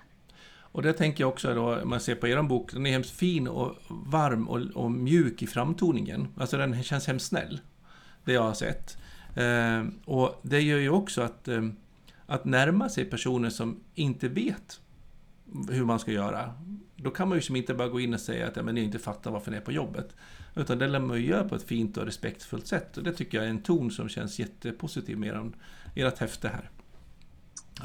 [0.71, 3.47] Och det tänker jag också då, man ser på er bok, den är hemskt fin
[3.47, 6.27] och varm och, och mjuk i framtoningen.
[6.37, 7.59] Alltså den känns hemskt snäll,
[8.23, 8.97] det jag har sett.
[9.35, 11.61] Eh, och det gör ju också att eh,
[12.29, 14.79] att närma sig personer som inte vet
[15.71, 16.53] hur man ska göra.
[16.95, 18.81] Då kan man ju som inte bara gå in och säga att ja, men ni
[18.81, 20.15] inte fattar varför ni är på jobbet.
[20.55, 22.97] Utan det lär man ju göra på ett fint och respektfullt sätt.
[22.97, 25.53] Och det tycker jag är en ton som känns jättepositiv med
[25.95, 26.69] ert häfte här.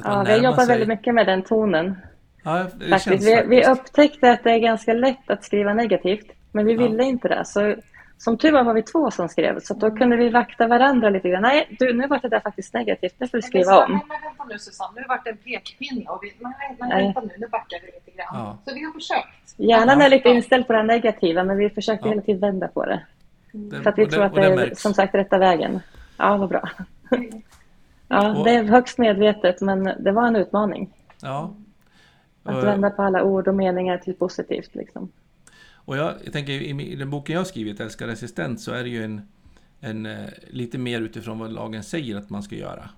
[0.03, 0.67] ja, vi jobbar sig...
[0.67, 1.97] väldigt mycket med den tonen.
[2.43, 3.29] Ja, det faktiskt.
[3.29, 7.09] Vi, vi, upptäckte att det är ganska lätt att skriva negativt, men vi ville ja.
[7.09, 7.45] inte det.
[7.45, 7.77] Så
[8.19, 11.29] som tur var var vi två som skrev, så då kunde vi vakta varandra lite
[11.29, 11.43] grann.
[11.43, 13.93] Nej, du, nu var det där faktiskt negativt, nu får du skriva om.
[13.93, 17.31] Nej, men vänta nu Susanne, nu vart det en pekpinne och vi, nej, vänta nu,
[17.39, 18.27] nu backar vi lite grann.
[18.33, 18.59] Ja.
[18.65, 19.55] Så vi har försökt.
[19.57, 22.11] Hjärnan är lite inställd på det negativa, men vi försöker ja.
[22.11, 23.01] hela tiden vända på det.
[23.55, 23.83] Mm.
[23.83, 24.83] För att vi det, tror att det, det är märks.
[24.83, 25.81] som sagt rätta vägen.
[26.17, 26.71] Ja, vad bra.
[27.11, 27.43] Mm.
[28.09, 30.91] Ja, det är högst medvetet, men det var en utmaning.
[31.23, 31.55] Ja.
[32.43, 34.75] Att vända på alla ord och meningar till positivt.
[34.75, 35.13] Liksom.
[35.85, 38.89] Och jag, jag tänker i den boken jag har skrivit, Älskar resistent, så är det
[38.89, 39.29] ju en,
[39.81, 42.89] en eh, lite mer utifrån vad lagen säger att man ska göra.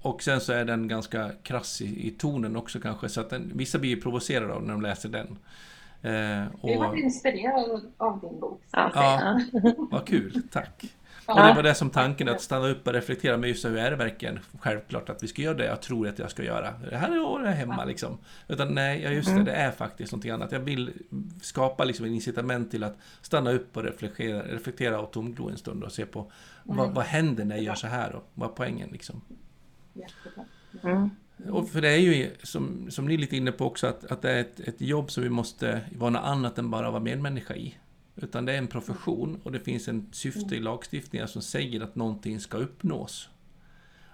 [0.00, 3.52] Och sen så är den ganska krass i, i tonen också kanske, så att den,
[3.54, 5.38] vissa blir provocerade av när de läser den.
[6.02, 6.70] Eh, och...
[6.70, 8.62] Vi var inspirerade av din bok.
[8.70, 9.40] Ja,
[9.90, 10.84] vad kul, tack.
[11.26, 13.36] Och det var det som tanken, att stanna upp och reflektera.
[13.36, 16.18] Men just hur är det verkligen självklart att vi ska göra det jag tror att
[16.18, 16.74] jag ska göra?
[16.90, 18.18] Det här är jag hemma liksom.
[18.48, 19.44] Utan nej, ja, just det, mm.
[19.44, 20.52] det är faktiskt någonting annat.
[20.52, 20.92] Jag vill
[21.42, 25.84] skapa liksom en incitament till att stanna upp och reflektera, reflektera och tomglo en stund
[25.84, 26.32] och se på
[26.64, 29.20] vad, vad händer när jag gör så här och vad är poängen liksom.
[30.82, 31.10] Mm.
[31.50, 34.22] Och för det är ju, som, som ni är lite inne på också, att, att
[34.22, 37.56] det är ett, ett jobb som vi måste vara något annat än bara vara medmänniska
[37.56, 37.78] i.
[38.16, 41.96] Utan det är en profession och det finns en syfte i lagstiftningen som säger att
[41.96, 43.28] någonting ska uppnås.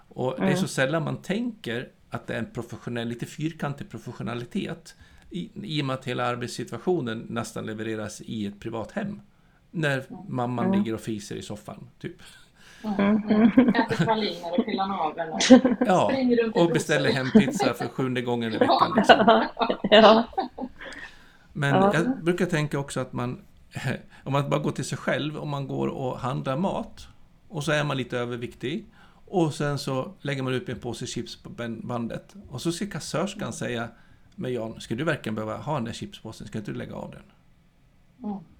[0.09, 4.95] Och det är så sällan man tänker att det är en professionell, lite fyrkantig professionalitet
[5.29, 9.21] i, i och med att hela arbetssituationen nästan levereras i ett privat hem.
[9.71, 10.79] När mamman mm.
[10.79, 12.15] ligger och fiser i soffan, typ.
[12.83, 13.15] Mm.
[13.75, 15.41] Äter praliner och pillar naveln och
[15.87, 16.11] ja,
[16.61, 18.93] och beställer hem pizza för sjunde gången i veckan.
[18.95, 19.47] Liksom.
[19.91, 20.23] Ja.
[21.53, 21.93] Men ja.
[21.93, 23.41] jag brukar tänka också att man
[24.23, 27.07] om man bara går till sig själv, om man går och handlar mat
[27.47, 28.85] och så är man lite överviktig
[29.25, 31.49] och sen så lägger man upp en påse chips på
[31.83, 33.87] bandet och så ska kassörskan säga
[34.35, 36.47] Men Jan, ska du verkligen behöva ha den där chipspåsen?
[36.47, 37.23] Ska inte du lägga av den?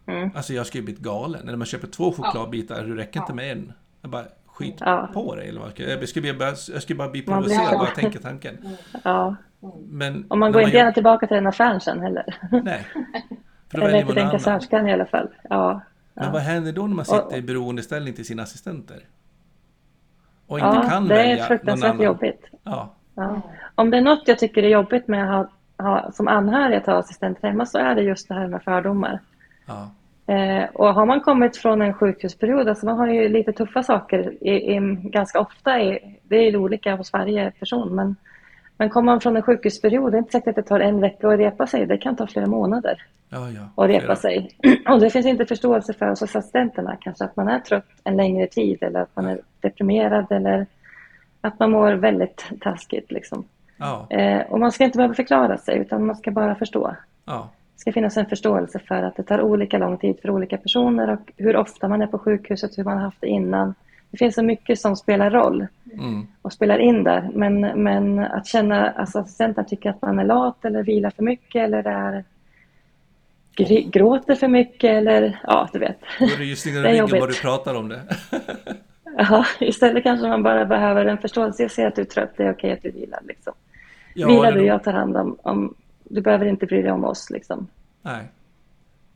[0.05, 0.31] Mm.
[0.35, 1.45] Alltså jag skulle blivit galen.
[1.45, 3.73] När man köper två chokladbitar, det räcker inte med en.
[4.01, 5.09] Jag bara, skit ja.
[5.13, 8.19] på dig eller vad jag skulle bara, jag skulle bara bli provocerad bara jag tänker
[8.19, 8.57] tanken.
[9.03, 9.35] Ja.
[9.87, 12.35] Men, och man går inte gärna tillbaka till den affären sen heller.
[12.63, 12.87] Nej.
[13.73, 15.27] Eller till den kassörskan i alla fall.
[15.49, 15.81] Ja.
[16.13, 16.31] Men ja.
[16.31, 18.97] vad händer då när man sitter i beroendeställning till sina assistenter?
[20.47, 22.45] Och inte ja, kan det välja är fruktansvärt jobbigt.
[22.63, 22.93] Ja.
[23.15, 23.41] ja.
[23.75, 26.85] Om det är något jag tycker är jobbigt med att ha, ha, som anhörig att
[26.85, 29.19] ha assistent hemma så är det just det här med fördomar.
[29.65, 29.89] Ja.
[30.33, 34.43] Eh, och har man kommit från en sjukhusperiod, alltså man har ju lite tuffa saker
[34.43, 38.15] i, i, ganska ofta, i, det är olika hos varje person, men,
[38.77, 41.27] men kommer man från en sjukhusperiod, det är inte säkert att det tar en vecka
[41.27, 43.69] att repa sig, det kan ta flera månader ja, ja.
[43.75, 44.51] och repa sig.
[44.89, 48.47] Och det finns inte förståelse för hos assistenterna kanske att man är trött en längre
[48.47, 50.65] tid eller att man är deprimerad eller
[51.41, 53.11] att man mår väldigt taskigt.
[53.11, 53.45] Liksom.
[54.09, 56.95] Eh, och man ska inte behöva förklara sig utan man ska bara förstå.
[57.25, 61.09] Det ska finnas en förståelse för att det tar olika lång tid för olika personer
[61.09, 63.73] och hur ofta man är på sjukhuset, hur man har haft det innan.
[64.11, 66.27] Det finns så mycket som spelar roll mm.
[66.41, 67.29] och spelar in där.
[67.33, 71.23] Men, men att känna att alltså, assistenten tycker att man är lat eller vilar för
[71.23, 72.23] mycket eller är
[73.67, 75.99] gråter för mycket eller ja, du vet.
[76.19, 78.01] Då är det just i ryggen vad du pratar om det.
[79.17, 81.63] ja, istället kanske man bara behöver en förståelse.
[81.63, 83.19] Jag ser att du är trött, det är okej att du vilar.
[83.27, 83.53] Liksom.
[84.13, 87.29] Ja, Vila du, jag tar hand om, om, Du behöver inte bry dig om oss.
[87.29, 87.67] Liksom.
[88.01, 88.25] Nej.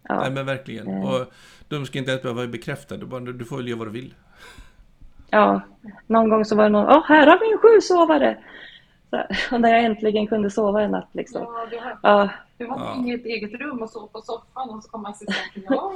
[0.09, 0.19] Ja.
[0.19, 0.87] Nej, men verkligen.
[0.87, 1.09] Eh.
[1.09, 1.33] Och
[1.67, 4.13] de ska inte ens behöva bekräfta, du, bara, du får väl göra vad du vill.
[5.29, 5.61] Ja,
[6.07, 8.37] någon gång så var det någon, åh, här har vi en sjusovare!
[9.51, 11.41] Och när jag äntligen kunde sova en natt liksom.
[11.41, 12.29] Ja, du hade, ja.
[12.57, 12.95] du hade ja.
[12.97, 15.63] inget eget rum och sov på soffan och så kom assistenten.
[15.69, 15.93] Ja.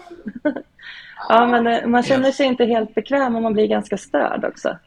[1.29, 4.77] ja, men eh, man känner sig inte helt bekväm och man blir ganska störd också.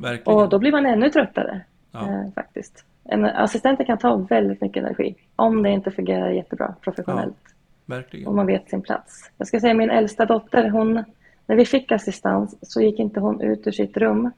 [0.00, 0.38] Verkligen.
[0.38, 1.60] Och då blir man ännu tröttare
[1.92, 2.00] ja.
[2.00, 2.84] eh, faktiskt.
[3.04, 7.36] En assistent kan ta väldigt mycket energi om det inte fungerar jättebra professionellt.
[7.44, 8.26] Ja, verkligen.
[8.26, 9.30] Om man vet sin plats.
[9.38, 11.04] Jag ska säga min äldsta dotter, hon,
[11.46, 14.30] när vi fick assistans så gick inte hon ut ur sitt rum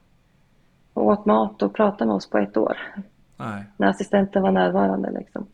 [0.93, 2.77] och åt mat och pratade med oss på ett år.
[3.37, 3.63] Nej.
[3.77, 5.11] När assistenten var närvarande.
[5.11, 5.47] Liksom.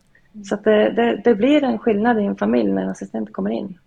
[0.44, 3.78] Så det, det, det, blir en skillnad i en familj när en assistent kommer in.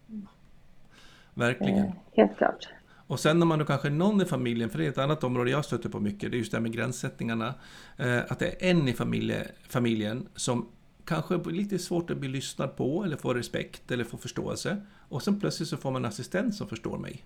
[1.33, 1.85] Verkligen.
[1.85, 2.67] Eh, helt klart.
[3.07, 5.23] Och sen när man då kanske är någon i familjen, för det är ett annat
[5.23, 7.53] område jag stöter på mycket, det är just det här med gränssättningarna.
[7.97, 10.67] Eh, att det är en i familje, familjen som
[11.05, 14.77] kanske är lite svårt att bli lyssnad på eller få respekt eller få förståelse.
[15.09, 17.23] Och sen plötsligt så får man en assistent som förstår mig.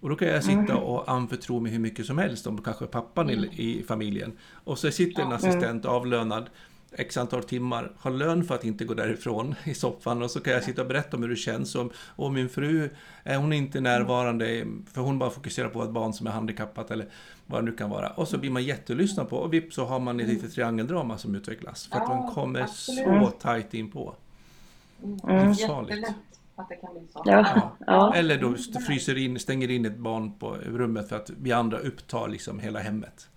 [0.00, 0.76] Och då kan jag sitta mm.
[0.76, 3.44] och anförtro mig hur mycket som helst om kanske pappan mm.
[3.44, 4.32] i, i, familjen.
[4.52, 6.50] Och så sitter en assistent avlönad
[6.92, 10.52] x antal timmar, har lön för att inte gå därifrån i soffan och så kan
[10.52, 11.74] jag sitta och berätta om hur det känns.
[11.74, 12.90] Och, och min fru,
[13.22, 17.06] är hon inte närvarande för hon bara fokuserar på ett barn som är handikappat eller
[17.46, 18.08] vad det nu kan vara.
[18.08, 21.34] Och så blir man jättelyssnad på och vips så har man ett litet triangeldrama som
[21.34, 21.86] utvecklas.
[21.86, 24.14] För att man kommer så tajt in på.
[25.02, 25.48] Mm.
[25.48, 26.08] Livsfarligt.
[26.56, 27.22] Att det kan bli så.
[27.24, 27.72] Ja.
[27.86, 28.14] ja.
[28.16, 32.28] Eller då fryser in, stänger in ett barn på rummet för att vi andra upptar
[32.28, 33.28] liksom hela hemmet.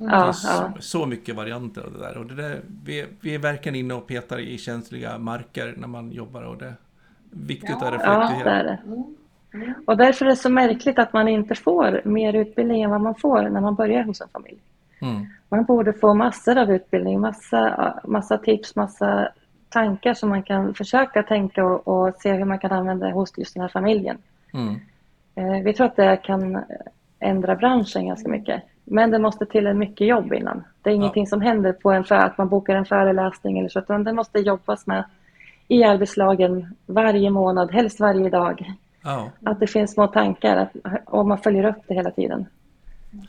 [0.00, 0.10] Mm.
[0.10, 0.32] Ja.
[0.80, 2.16] så mycket varianter av det där.
[2.16, 6.12] Och det där vi, vi är verkligen inne och petar i känsliga marker när man
[6.12, 6.74] jobbar och det är
[7.30, 7.86] viktigt ja.
[7.86, 8.38] att reflektera.
[8.38, 8.78] Ja, det är det.
[8.86, 9.16] Mm.
[9.54, 9.74] Mm.
[9.86, 13.14] Och därför är det så märkligt att man inte får mer utbildning än vad man
[13.14, 14.58] får när man börjar hos en familj.
[15.00, 15.26] Mm.
[15.48, 19.28] Man borde få massor av utbildning, massa, massa tips, massa
[19.74, 23.54] tankar som man kan försöka tänka och, och se hur man kan använda hos just
[23.54, 24.18] den här familjen.
[24.52, 24.80] Mm.
[25.34, 26.64] Eh, vi tror att det kan
[27.18, 28.62] ändra branschen ganska mycket.
[28.84, 30.64] Men det måste till en mycket jobb innan.
[30.82, 31.28] Det är ingenting ja.
[31.28, 34.38] som händer på en för att man bokar en föreläsning eller så, utan det måste
[34.38, 35.04] jobbas med
[35.68, 38.72] i arbetslagen varje månad, helst varje dag.
[39.04, 39.30] Ja.
[39.44, 40.72] Att det finns små tankar att,
[41.04, 42.46] och man följer upp det hela tiden.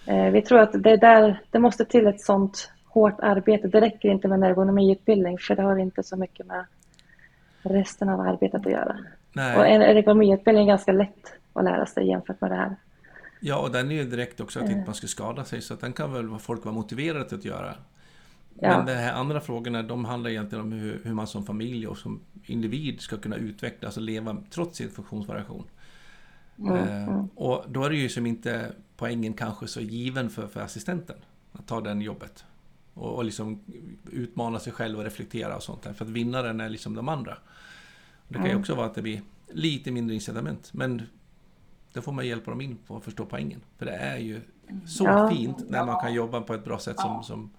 [0.05, 3.67] Eh, vi tror att det, där, det måste till ett sånt hårt arbete.
[3.67, 6.65] Det räcker inte med en ergonomiutbildning för det har inte så mycket med
[7.63, 8.97] resten av arbetet att göra.
[9.33, 9.57] Nej.
[9.57, 12.75] Och en ergonomiutbildning är ganska lätt att lära sig jämfört med det här.
[13.39, 15.93] Ja, och den är ju direkt också att inte man ska skada sig, så den
[15.93, 17.75] kan väl folk vara motiverade till att göra.
[18.59, 18.77] Ja.
[18.77, 21.97] Men de här andra frågorna, de handlar egentligen om hur, hur, man som familj och
[21.97, 25.63] som individ ska kunna utvecklas och leva trots sin funktionsvariation.
[26.59, 27.27] Mm, eh, mm.
[27.35, 31.17] Och då är det ju som inte poängen kanske så given för, för assistenten
[31.51, 32.45] att ta den jobbet.
[32.95, 33.59] Och, och liksom
[34.11, 35.93] utmana sig själv och reflektera och sånt där.
[35.93, 37.37] För att vinnaren är liksom de andra.
[38.27, 40.73] Det kan ju också vara att det blir lite mindre incitament.
[40.73, 41.01] Men
[41.93, 43.61] då får man hjälpa dem in på att förstå poängen.
[43.77, 44.41] För det är ju
[44.85, 45.29] så ja.
[45.29, 47.51] fint när man kan jobba på ett bra sätt som, som,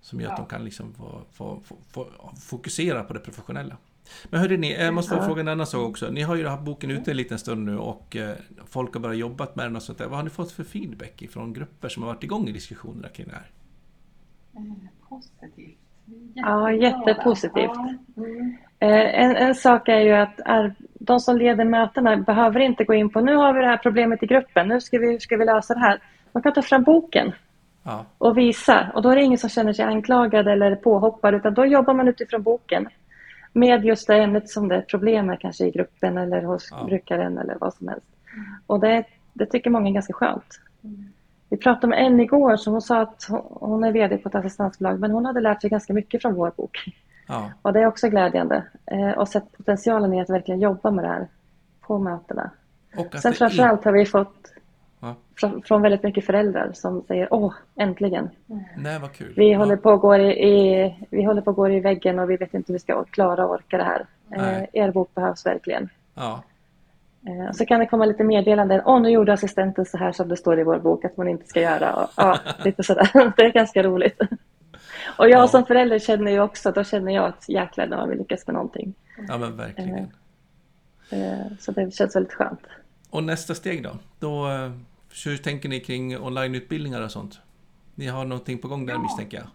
[0.00, 2.06] som gör att de kan liksom få, få, få,
[2.40, 3.76] fokusera på det professionella.
[4.24, 6.10] Men hörde ni, jag måste fråga en annan sak också.
[6.10, 9.14] Ni har ju haft boken ute en liten stund nu och eh, folk har bara
[9.14, 10.06] jobbat med den och sånt där.
[10.06, 13.28] Vad har ni fått för feedback ifrån grupper som har varit igång i diskussionerna kring
[13.28, 13.50] det här?
[15.08, 15.78] Positivt.
[16.34, 17.76] Ja, jättepositivt.
[18.16, 18.56] Mm.
[18.78, 22.94] Eh, en, en sak är ju att är, de som leder mötena behöver inte gå
[22.94, 25.44] in på nu har vi det här problemet i gruppen, nu ska vi, ska vi
[25.44, 25.98] lösa det här.
[26.32, 27.32] Man kan ta fram boken
[27.82, 28.06] ja.
[28.18, 31.66] och visa och då är det ingen som känner sig anklagad eller påhoppad utan då
[31.66, 32.88] jobbar man utifrån boken
[33.52, 36.84] med just det ämnet som det är problemet kanske i gruppen eller hos ja.
[36.84, 38.08] brukaren eller vad som helst.
[38.66, 40.60] Och det, det tycker många är ganska skönt.
[40.84, 41.12] Mm.
[41.48, 45.00] Vi pratade med en igår som hon sa att hon är VD på ett assistansbolag
[45.00, 46.78] men hon hade lärt sig ganska mycket från vår bok.
[47.28, 47.50] Ja.
[47.62, 48.64] Och det är också glädjande.
[48.86, 51.28] Eh, och sett potentialen i att verkligen jobba med det här
[51.80, 52.50] på mötena.
[53.22, 54.52] Sen framförallt har vi fått
[55.00, 55.14] ja.
[55.64, 58.30] från, väldigt mycket föräldrar som säger åh, äntligen.
[58.76, 59.32] Nej, vad kul.
[59.36, 59.58] Vi, ja.
[59.58, 62.36] håller på att gå i, i, vi håller på att gå i väggen och vi
[62.36, 64.06] vet inte hur vi ska klara och orka det här.
[64.30, 65.88] Eh, er bok behövs verkligen.
[66.14, 66.42] Ja.
[67.26, 68.82] Eh, så kan det komma lite meddelanden.
[68.84, 71.46] Åh, nu gjorde assistenten så här som det står i vår bok att man inte
[71.46, 72.08] ska göra.
[72.16, 73.10] Ja, lite sådär.
[73.36, 74.20] Det är ganska roligt.
[75.18, 75.48] Och jag ja.
[75.48, 78.94] som förälder känner ju också, då känner jag att jäklar när vi lyckas med någonting.
[79.28, 80.10] Ja men verkligen.
[81.10, 82.60] Eh, eh, så det känns väldigt skönt.
[83.10, 83.90] Och nästa steg då?
[84.18, 84.48] då
[85.24, 87.38] hur tänker ni kring onlineutbildningar och sånt?
[87.94, 89.02] Ni har någonting på gång där ja.
[89.02, 89.46] misstänker jag?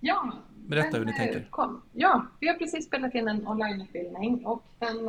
[0.00, 0.32] Ja.
[0.66, 1.46] Berätta hur ni tänker.
[1.50, 1.82] Kom.
[1.92, 5.06] Ja, vi har precis spelat in en onlineutbildning och den,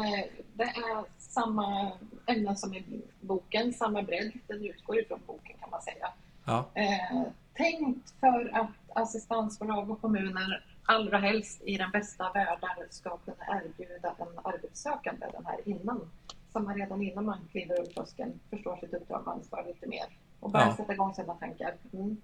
[0.54, 1.92] det är samma
[2.26, 4.32] ämnen som i boken, samma bredd.
[4.48, 6.08] Den utgår ifrån boken kan man säga.
[6.46, 6.66] Ja.
[6.74, 13.62] Eh, tänkt för att assistansbolag och kommuner allra helst i den bästa världen ska kunna
[13.64, 16.10] erbjuda en arbetssökande den här innan.
[16.54, 20.06] Så man redan innan man kliver upp tröskeln förstår sitt uppdrag och ansvar lite mer
[20.40, 20.76] och börjar ja.
[20.76, 21.74] sätta igång sina tankar.
[21.94, 22.18] Mm.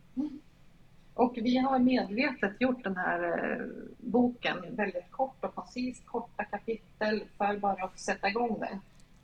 [1.13, 3.65] Och vi har medvetet gjort den här eh,
[3.97, 8.79] boken väldigt kort och koncist, korta kapitel för bara att sätta igång det.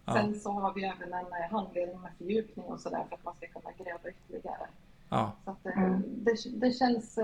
[0.05, 0.13] Ja.
[0.13, 3.33] Sen så har vi även en eh, handledning med fördjupning och sådär för att man
[3.35, 4.67] ska kunna gräva ytterligare.
[5.09, 5.31] Ja.
[5.45, 6.03] Så att, eh, mm.
[6.05, 7.19] det, det, känns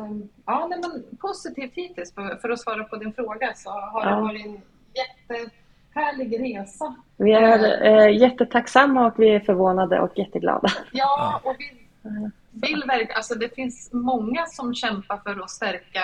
[0.46, 2.14] ja, nej, men positivt hittills.
[2.14, 4.16] För, för att svara på din fråga så har ja.
[4.16, 4.62] det varit en
[4.94, 6.96] jättehärlig resa.
[7.18, 10.68] Vi är äh, jättetacksamma och vi är förvånade och jätteglada.
[10.92, 11.86] Ja, och vi
[12.52, 16.04] vill verkligen, alltså det finns många som kämpar för att stärka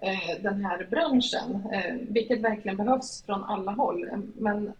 [0.00, 4.08] eh, den här branschen, eh, vilket verkligen behövs från alla håll.
[4.38, 4.72] Men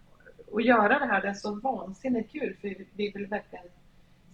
[0.57, 3.64] att göra det här det är så vansinnigt kul för vi vill verkligen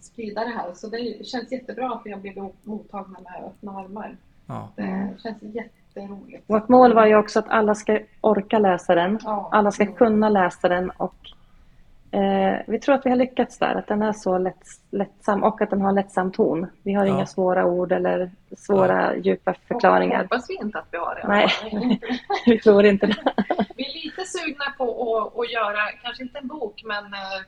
[0.01, 0.73] sprida det här.
[0.73, 4.17] Så det känns jättebra att vi har blivit mottagna med öppna armar.
[4.47, 4.69] Ja.
[4.75, 6.43] Det känns jätteroligt.
[6.47, 9.19] Vårt mål var ju också att alla ska orka läsa den.
[9.23, 9.49] Ja.
[9.51, 11.15] Alla ska kunna läsa den och
[12.11, 13.75] eh, vi tror att vi har lyckats där.
[13.75, 16.67] Att den är så lätt, lättsam och att den har en lättsam ton.
[16.83, 17.13] Vi har ja.
[17.15, 20.21] inga svåra ord eller svåra djupa förklaringar.
[20.21, 21.27] hoppas vi inte att vi har det.
[21.27, 21.49] Nej,
[22.45, 23.33] vi tror inte det.
[23.93, 24.85] Vi är lite sugna på
[25.17, 27.41] att, att göra, kanske inte en bok, men eh,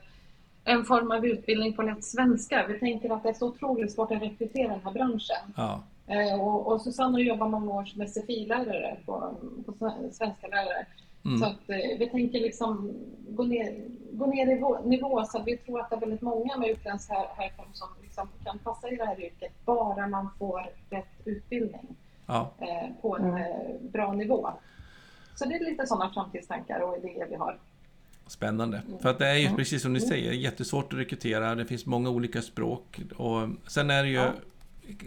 [0.64, 2.66] en form av utbildning på lätt svenska.
[2.68, 5.52] Vi tänker att det är så otroligt svårt att rekrytera den här branschen.
[5.56, 5.82] Ja.
[6.06, 9.34] Eh, och, och Susanne jobbar många år som SFI-lärare på,
[9.78, 10.86] på svenska lärare.
[11.24, 11.38] Mm.
[11.38, 12.92] Så att eh, vi tänker liksom
[13.28, 13.74] gå ner,
[14.12, 17.10] gå ner i nivå så att vi tror att det är väldigt många med utländsk
[17.10, 21.96] här, härkomst som liksom kan passa i det här yrket bara man får rätt utbildning
[22.26, 22.50] ja.
[22.58, 23.90] eh, på en mm.
[23.90, 24.50] Bra nivå.
[25.34, 27.58] Så det är lite sådana framtidstankar och idéer vi har.
[28.26, 28.82] Spännande.
[28.86, 28.98] Mm.
[28.98, 30.08] För att det är ju precis som ni mm.
[30.08, 31.54] säger, jättesvårt att rekrytera.
[31.54, 33.00] Det finns många olika språk.
[33.16, 34.32] Och sen är det ju ja.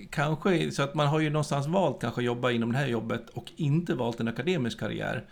[0.10, 3.30] kanske så att man har ju någonstans valt kanske att jobba inom det här jobbet
[3.30, 5.26] och inte valt en akademisk karriär.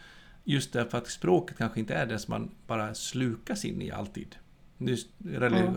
[0.43, 4.35] Just därför att språket kanske inte är det som man bara slukas in i alltid.
[4.77, 4.97] Nu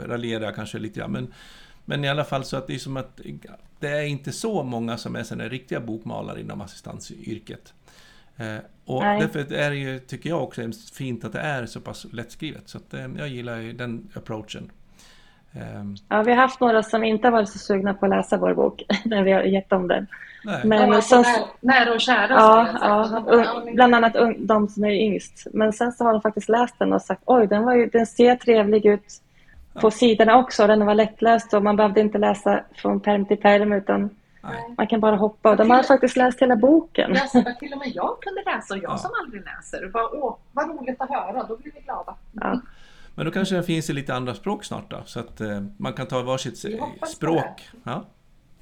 [0.06, 1.34] raljerar jag kanske lite grann, men,
[1.84, 3.20] men i alla fall så att det är som att
[3.80, 7.74] det är inte så många som är sådana riktiga bokmalare inom assistansyrket.
[8.38, 9.20] Eh, och Nej.
[9.20, 10.62] därför är det ju, tycker jag också,
[10.94, 12.68] fint att det är så pass lättskrivet.
[12.68, 14.70] Så att, eh, jag gillar ju den approachen.
[15.52, 15.96] Ehm.
[16.08, 18.82] Ja, vi har haft några som inte varit så sugna på att läsa vår bok
[19.04, 20.06] när vi har gett dem den.
[20.44, 20.60] Nej.
[20.64, 21.24] Men ja, som,
[21.60, 22.28] nära och kära.
[22.28, 25.46] Ja, ja, bland annat de som är yngst.
[25.52, 28.06] Men sen så har de faktiskt läst den och sagt oj, den, var ju, den
[28.06, 29.22] ser trevlig ut
[29.74, 29.90] på ja.
[29.90, 30.66] sidorna också.
[30.66, 34.10] Den var lättläst och man behövde inte läsa från perm till perm utan
[34.42, 34.74] Nej.
[34.76, 35.56] Man kan bara hoppa.
[35.56, 37.10] De har faktiskt läst hela boken.
[37.10, 38.98] Läsa vad till och med jag kunde läsa och jag ja.
[38.98, 39.88] som aldrig läser.
[39.88, 42.16] Bara, åh, vad roligt att höra, då blir vi glada.
[42.32, 42.60] Ja.
[43.14, 45.92] Men då kanske den finns i lite andra språk snart då, så att eh, man
[45.92, 46.58] kan ta varsitt
[47.06, 47.70] språk.
[47.84, 48.04] Ja.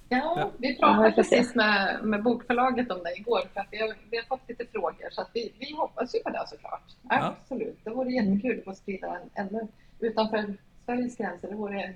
[0.08, 4.16] Ja, vi pratade precis med, med bokförlaget om det igår för att vi har, vi
[4.16, 6.82] har fått lite frågor så att vi, vi hoppas ju på det såklart.
[7.08, 9.68] Absolut, det vore jättekul att få sprida en ännu
[10.00, 11.48] utanför Sveriges gränser.
[11.48, 11.94] Det vore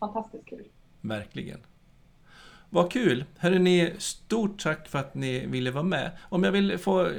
[0.00, 0.64] fantastiskt kul.
[1.00, 1.60] Verkligen.
[2.74, 3.24] Vad kul!
[3.38, 6.10] Hörru ni, stort tack för att ni ville vara med.
[6.20, 7.10] Om jag vill få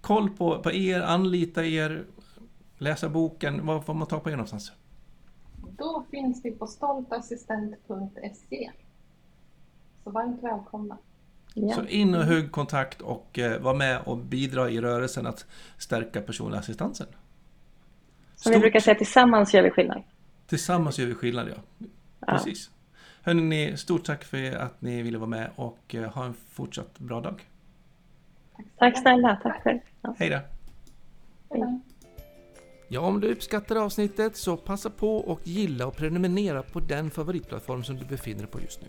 [0.00, 2.04] koll på, på er, anlita er,
[2.78, 4.72] läsa boken, var får man ta på er någonstans?
[5.78, 8.70] Då finns vi på stoltassistent.se.
[10.04, 10.98] Så varmt välkomna.
[11.54, 11.74] Ja.
[11.74, 15.46] Så in och hugg kontakt och eh, var med och bidra i rörelsen att
[15.78, 17.06] stärka personlig assistansen.
[18.36, 20.02] Som vi brukar säga, tillsammans gör vi skillnad.
[20.46, 21.86] Tillsammans gör vi skillnad, ja.
[22.26, 22.70] Precis.
[23.22, 27.20] Hörrni, stort tack för att ni ville vara med och eh, ha en fortsatt bra
[27.20, 27.42] dag.
[28.78, 29.78] Tack snälla, tack själv.
[30.02, 30.14] Ja.
[30.18, 30.38] Hej då.
[31.50, 31.80] Hej.
[32.88, 37.84] Ja, om du uppskattar avsnittet så passa på och gilla och prenumerera på den favoritplattform
[37.84, 38.88] som du befinner dig på just nu.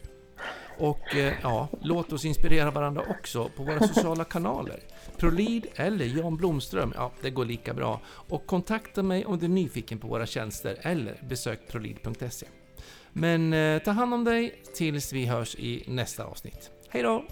[0.77, 4.79] Och eh, ja, låt oss inspirera varandra också på våra sociala kanaler.
[5.17, 8.01] Prolid eller Jan Blomström, ja det går lika bra.
[8.05, 12.47] Och kontakta mig om du är nyfiken på våra tjänster eller besök prolid.se.
[13.13, 16.71] Men eh, ta hand om dig tills vi hörs i nästa avsnitt.
[16.89, 17.25] Hej då!